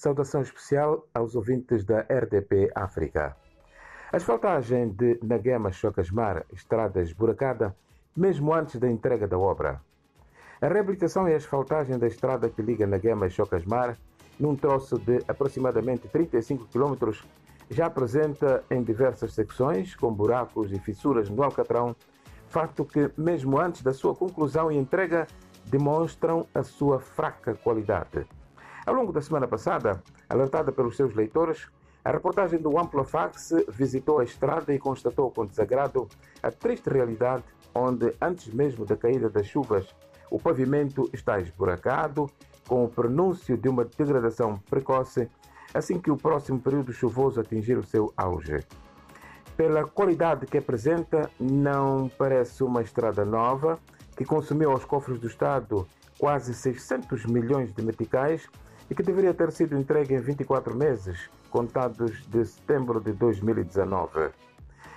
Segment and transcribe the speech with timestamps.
[0.00, 3.36] Saudação especial aos ouvintes da RDP África.
[4.10, 7.76] Asfaltagem de Naguema Chocasmar, estrada esburacada,
[8.16, 9.78] mesmo antes da entrega da obra.
[10.58, 13.98] A reabilitação e asfaltagem da estrada que liga Naguema e Chocasmar,
[14.38, 17.12] num troço de aproximadamente 35 km,
[17.68, 21.94] já apresenta em diversas secções, com buracos e fissuras no Alcatrão,
[22.48, 25.26] fato que, mesmo antes da sua conclusão e entrega,
[25.66, 28.26] demonstram a sua fraca qualidade.
[28.90, 31.68] Ao longo da semana passada, alertada pelos seus leitores,
[32.04, 36.08] a reportagem do Amplafax visitou a estrada e constatou com desagrado
[36.42, 39.94] a triste realidade onde, antes mesmo da caída das chuvas,
[40.28, 42.28] o pavimento está esburacado,
[42.66, 45.30] com o prenúncio de uma degradação precoce
[45.72, 48.58] assim que o próximo período chuvoso atingir o seu auge.
[49.56, 53.78] Pela qualidade que apresenta, não parece uma estrada nova,
[54.16, 55.86] que consumiu aos cofres do Estado
[56.18, 58.48] quase 600 milhões de meticais
[58.90, 64.30] e que deveria ter sido entregue em 24 meses, contados de setembro de 2019.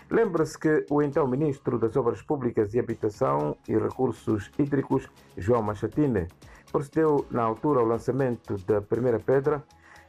[0.10, 6.28] Lembra-se que o então Ministro das Obras Públicas e Habitação e Recursos Hídricos, João Machatine,
[6.72, 9.64] procedeu na altura ao lançamento da primeira pedra,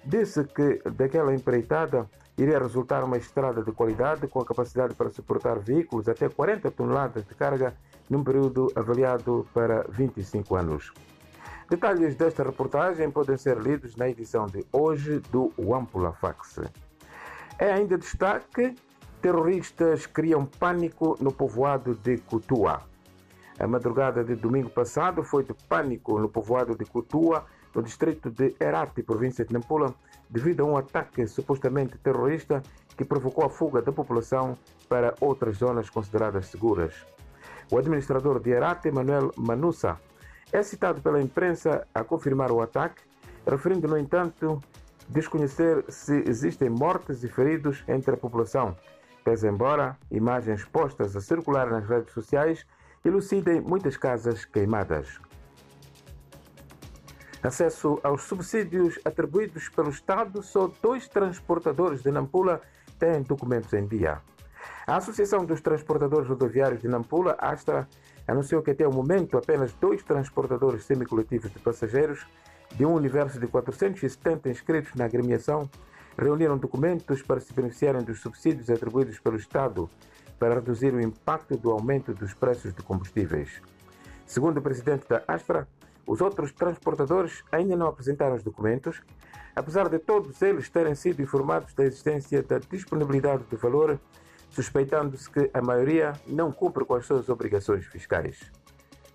[0.05, 5.59] disse que daquela empreitada iria resultar uma estrada de qualidade com a capacidade para suportar
[5.59, 7.75] veículos até 40 toneladas de carga
[8.11, 10.93] num período avaliado para 25 anos.
[11.69, 16.61] Detalhes desta reportagem podem ser lidos na edição de hoje do Wampula Fax.
[17.59, 18.75] É ainda destaque:
[19.23, 22.83] terroristas criam pânico no povoado de Cutua.
[23.59, 28.55] A madrugada de domingo passado foi de pânico no povoado de Cutua, no distrito de
[28.61, 29.95] Herati, província de Nampula,
[30.29, 32.63] devido a um ataque supostamente terrorista
[32.95, 37.07] que provocou a fuga da população para outras zonas consideradas seguras.
[37.71, 39.99] O administrador de Herati, Manuel Manussa,
[40.55, 43.03] é citado pela imprensa a confirmar o ataque,
[43.45, 44.63] referindo, no entanto,
[45.09, 48.77] desconhecer se existem mortes e feridos entre a população,
[49.25, 52.65] pese embora imagens postas a circular nas redes sociais
[53.05, 55.21] elucidem muitas casas queimadas.
[57.43, 62.61] Acesso aos subsídios atribuídos pelo Estado, só dois transportadores de Nampula
[62.97, 64.23] têm documentos em dia.
[64.87, 67.89] A Associação dos Transportadores Rodoviários de Nampula, Astra,
[68.27, 72.27] anunciou que até o momento apenas dois transportadores semicoletivos de passageiros
[72.77, 75.69] de um universo de 470 inscritos na agremiação
[76.17, 79.91] reuniram documentos para se beneficiarem dos subsídios atribuídos pelo Estado
[80.39, 83.61] para reduzir o impacto do aumento dos preços de combustíveis.
[84.27, 85.69] Segundo o presidente da Astra,
[86.07, 89.01] os outros transportadores ainda não apresentaram os documentos,
[89.55, 93.99] apesar de todos eles terem sido informados da existência da disponibilidade de valor,
[94.55, 98.53] suspeitando-se que a maioria não cumpre com as suas obrigações fiscais.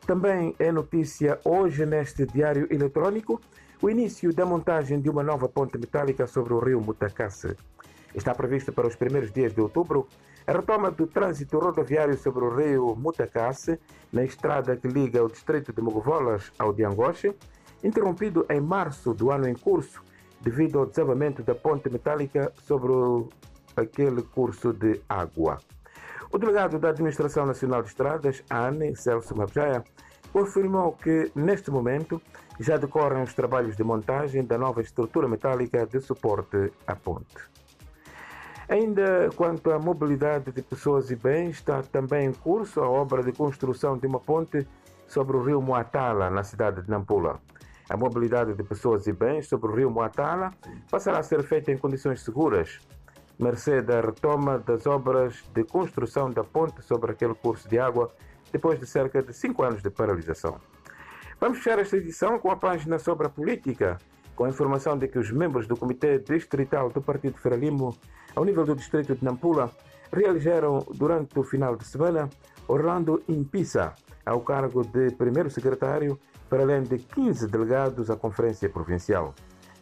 [0.05, 3.39] Também é notícia hoje neste diário eletrônico
[3.81, 7.55] o início da montagem de uma nova ponte metálica sobre o rio Mutacasse.
[8.13, 10.07] Está previsto para os primeiros dias de outubro
[10.45, 13.79] a retoma do trânsito rodoviário sobre o rio Mutacasse,
[14.11, 17.33] na estrada que liga o distrito de Mogovolas ao de Angoche,
[17.81, 20.01] interrompido em março do ano em curso,
[20.41, 23.29] devido ao desabamento da ponte metálica sobre o,
[23.79, 25.57] aquele curso de água.
[26.31, 29.84] O delegado da Administração Nacional de Estradas, ANE, Celso Mabjaya,
[30.31, 32.22] confirmou que, neste momento,
[32.59, 37.50] já decorrem os trabalhos de montagem da nova estrutura metálica de suporte à ponte.
[38.68, 43.31] Ainda quanto à mobilidade de pessoas e bens, está também em curso a obra de
[43.31, 44.68] construção de uma ponte
[45.07, 47.39] sobre o rio Moatala, na cidade de Nampula.
[47.89, 50.53] A mobilidade de pessoas e bens sobre o rio Moatala
[50.91, 52.79] passará a ser feita em condições seguras,
[53.39, 58.11] mercê da retoma das obras de construção da ponte sobre aquele curso de água,
[58.51, 60.59] depois de cerca de cinco anos de paralisação.
[61.39, 63.97] Vamos fechar esta edição com a página sobre a política,
[64.35, 67.95] com a informação de que os membros do Comitê Distrital do Partido Frelimo
[68.35, 69.71] ao nível do distrito de Nampula,
[70.11, 72.29] realizaram durante o final de semana
[72.67, 73.94] Orlando Impisa
[74.25, 76.19] ao cargo de primeiro secretário,
[76.50, 79.33] para além de 15 delegados à Conferência Provincial.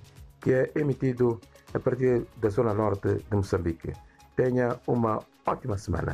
[0.40, 1.40] que é emitido
[1.74, 3.92] a partir da zona norte de Moçambique.
[4.36, 6.04] Tenha uma ótima semana.